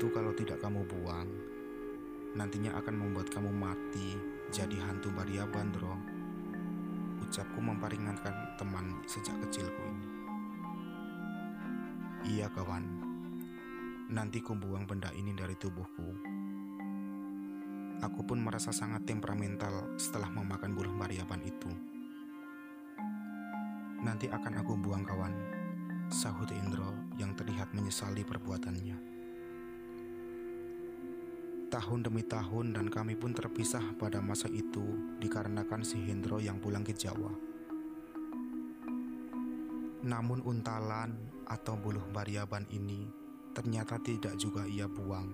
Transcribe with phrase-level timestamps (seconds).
[0.00, 1.28] itu kalau tidak kamu buang,
[2.32, 4.16] nantinya akan membuat kamu mati
[4.48, 5.92] jadi hantu Maria Bandro.
[7.20, 10.08] Ucapku memperingatkan teman sejak kecilku ini.
[12.32, 12.80] Iya kawan,
[14.08, 16.08] nanti ku buang benda ini dari tubuhku.
[18.00, 21.68] Aku pun merasa sangat temperamental setelah memakan buluh Mariaban itu.
[24.00, 25.36] Nanti akan aku buang kawan,
[26.08, 26.88] sahut Indro
[27.20, 29.19] yang terlihat menyesali perbuatannya.
[31.70, 34.82] Tahun demi tahun dan kami pun terpisah pada masa itu
[35.22, 37.30] dikarenakan si Hendro yang pulang ke Jawa.
[40.02, 41.14] Namun untalan
[41.46, 43.06] atau buluh bariaban ini
[43.54, 45.30] ternyata tidak juga ia buang.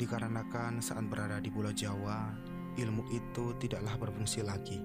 [0.00, 2.32] Dikarenakan saat berada di Pulau Jawa,
[2.80, 4.80] ilmu itu tidaklah berfungsi lagi.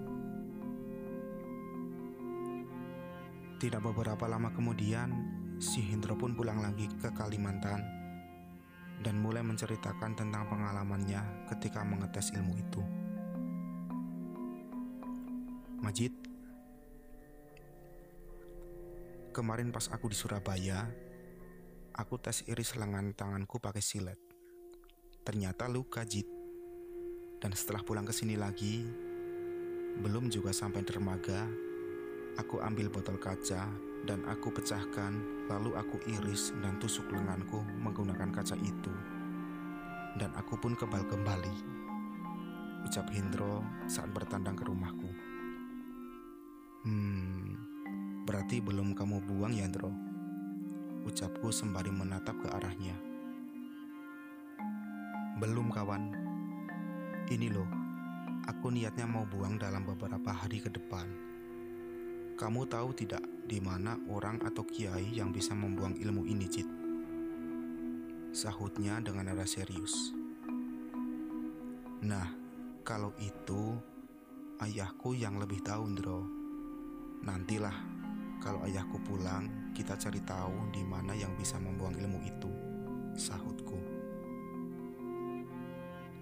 [3.55, 5.15] Tidak beberapa lama kemudian,
[5.63, 8.00] si Hendro pun pulang lagi ke Kalimantan
[9.01, 12.81] dan mulai menceritakan tentang pengalamannya ketika mengetes ilmu itu.
[15.81, 16.13] Majid,
[19.33, 20.85] kemarin pas aku di Surabaya,
[21.97, 24.21] aku tes iris lengan tanganku pakai silet.
[25.25, 26.29] Ternyata luka Jid.
[27.41, 28.85] Dan setelah pulang ke sini lagi,
[29.97, 31.49] belum juga sampai dermaga,
[32.37, 33.65] aku ambil botol kaca
[34.05, 38.93] dan aku pecahkan, lalu aku iris dan tusuk lenganku menggunakan kaca itu.
[40.15, 41.55] Dan aku pun kebal kembali.
[42.87, 45.11] Ucap Hendro saat bertandang ke rumahku.
[46.87, 47.59] Hmm,
[48.23, 49.91] berarti belum kamu buang ya, Hendro?
[51.05, 52.95] Ucapku sembari menatap ke arahnya.
[55.37, 56.15] Belum kawan.
[57.31, 57.69] Ini loh,
[58.49, 61.30] aku niatnya mau buang dalam beberapa hari ke depan.
[62.41, 66.65] Kamu tahu tidak di mana orang atau kiai yang bisa membuang ilmu ini, Cit?
[68.33, 70.09] Sahutnya dengan nada serius.
[72.01, 72.33] Nah,
[72.81, 73.77] kalau itu
[74.57, 76.25] ayahku yang lebih tahu, Ndro.
[77.21, 77.77] Nantilah,
[78.41, 82.49] kalau ayahku pulang, kita cari tahu di mana yang bisa membuang ilmu itu,
[83.21, 83.77] sahutku.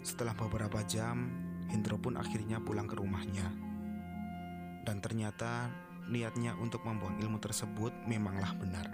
[0.03, 1.31] Setelah beberapa jam,
[1.71, 3.47] Hendro pun akhirnya pulang ke rumahnya.
[4.83, 8.89] Dan ternyata niatnya untuk membuang ilmu tersebut memanglah benar.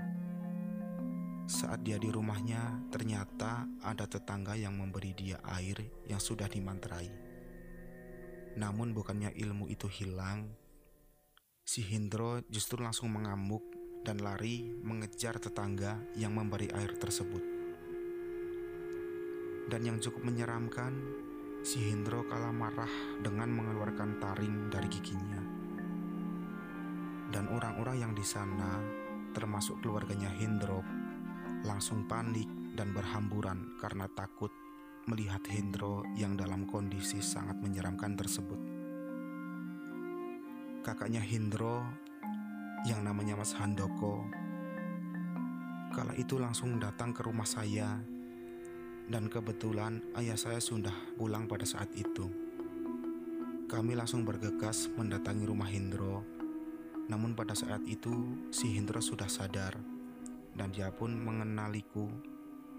[1.48, 5.78] Saat dia di rumahnya, ternyata ada tetangga yang memberi dia air
[6.10, 7.08] yang sudah dimantrai.
[8.60, 10.52] Namun bukannya ilmu itu hilang,
[11.64, 13.62] si Hindro justru langsung mengamuk
[14.02, 17.44] dan lari mengejar tetangga yang memberi air tersebut.
[19.70, 20.94] Dan yang cukup menyeramkan,
[21.62, 25.55] si Hindro kalah marah dengan mengeluarkan taring dari giginya
[27.34, 28.82] dan orang-orang yang di sana,
[29.34, 30.86] termasuk keluarganya Hendro,
[31.66, 32.48] langsung panik
[32.78, 34.52] dan berhamburan karena takut
[35.06, 38.58] melihat Hendro yang dalam kondisi sangat menyeramkan tersebut.
[40.86, 41.82] Kakaknya Hendro
[42.86, 44.22] yang namanya Mas Handoko
[45.96, 47.96] kala itu langsung datang ke rumah saya
[49.08, 52.28] dan kebetulan ayah saya sudah pulang pada saat itu.
[53.72, 56.35] Kami langsung bergegas mendatangi rumah Hendro
[57.06, 59.78] namun pada saat itu si Hendra sudah sadar
[60.58, 62.10] dan dia pun mengenaliku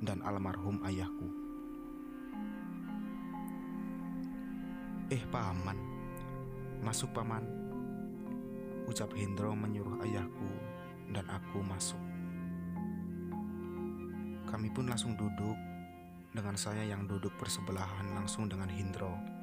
[0.03, 1.29] dan almarhum ayahku.
[5.13, 5.79] Eh paman,
[6.83, 7.47] masuk paman.
[8.91, 10.51] Ucap Hendro menyuruh ayahku
[11.15, 12.01] dan aku masuk.
[14.47, 15.59] Kami pun langsung duduk
[16.35, 19.36] dengan saya yang duduk bersebelahan langsung dengan Hendro.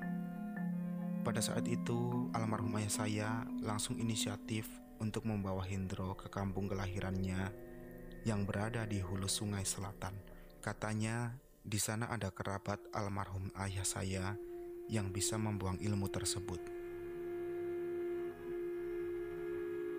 [1.24, 3.30] Pada saat itu, almarhum ayah saya
[3.64, 4.68] langsung inisiatif
[5.00, 7.48] untuk membawa Hendro ke kampung kelahirannya
[8.28, 10.20] yang berada di hulu sungai selatan.
[10.60, 11.32] Katanya,
[11.64, 14.36] di sana ada kerabat almarhum ayah saya
[14.92, 16.60] yang bisa membuang ilmu tersebut.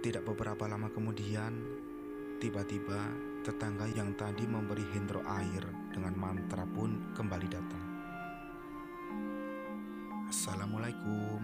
[0.04, 1.56] Tidak beberapa lama kemudian,
[2.36, 3.00] tiba-tiba
[3.48, 7.93] tetangga yang tadi memberi Hendro air dengan mantra pun kembali datang.
[10.34, 11.38] Assalamualaikum.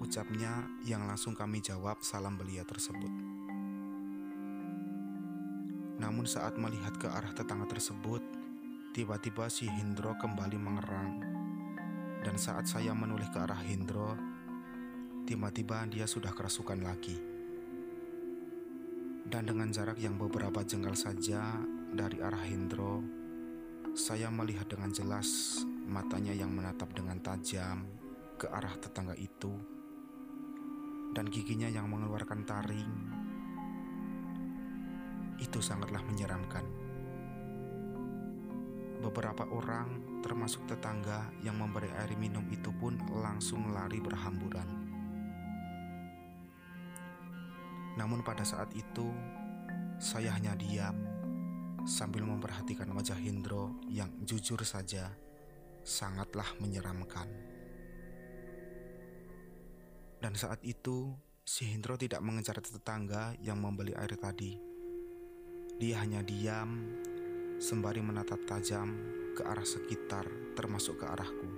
[0.00, 3.12] Ucapnya yang langsung kami jawab salam belia tersebut.
[6.00, 8.24] Namun saat melihat ke arah tetangga tersebut,
[8.96, 11.12] tiba-tiba si Hindro kembali mengerang.
[12.24, 14.16] Dan saat saya menoleh ke arah Hindro,
[15.28, 17.20] tiba-tiba dia sudah kerasukan lagi.
[19.28, 21.60] Dan dengan jarak yang beberapa jengkal saja
[21.92, 23.04] dari arah Hindro,
[23.92, 27.82] saya melihat dengan jelas matanya yang menatap dengan tajam
[28.38, 29.50] ke arah tetangga itu,
[31.12, 32.94] dan giginya yang mengeluarkan taring.
[35.42, 36.90] Itu sangatlah menyeramkan.
[39.00, 44.68] beberapa orang, termasuk tetangga yang memberi air minum itu pun langsung lari berhamburan.
[47.96, 49.08] Namun, pada saat itu
[49.96, 50.96] saya hanya diam
[51.88, 55.08] sambil memperhatikan wajah Hendro yang jujur saja
[55.84, 57.28] sangatlah menyeramkan.
[60.20, 64.60] Dan saat itu, si Hendro tidak mengejar tetangga yang membeli air tadi.
[65.80, 66.92] Dia hanya diam
[67.56, 68.96] sembari menatap tajam
[69.32, 71.48] ke arah sekitar, termasuk ke arahku.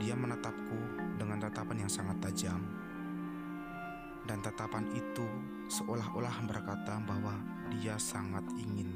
[0.00, 0.80] Dia menatapku
[1.20, 2.60] dengan tatapan yang sangat tajam,
[4.28, 5.24] dan tatapan itu
[5.72, 7.36] seolah-olah berkata bahwa
[7.76, 8.86] dia sangat ingin.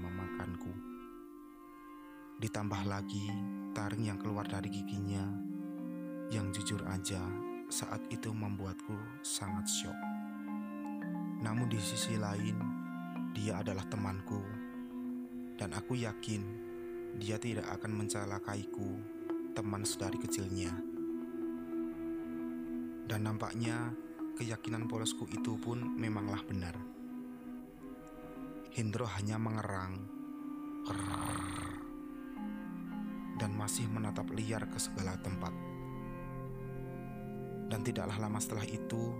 [2.40, 3.28] Ditambah lagi
[3.76, 5.28] taring yang keluar dari giginya,
[6.32, 7.20] yang jujur aja
[7.68, 9.98] saat itu membuatku sangat syok.
[11.44, 12.56] Namun di sisi lain,
[13.36, 14.40] dia adalah temanku,
[15.60, 16.40] dan aku yakin
[17.20, 18.88] dia tidak akan mencelakaiku,
[19.52, 20.72] teman sedari kecilnya.
[23.04, 23.92] Dan nampaknya
[24.40, 26.72] keyakinan polosku itu pun memanglah benar.
[28.72, 30.20] Hendro hanya mengerang
[30.88, 31.39] dan
[33.60, 35.52] masih menatap liar ke segala tempat.
[37.68, 39.12] Dan tidaklah lama setelah itu,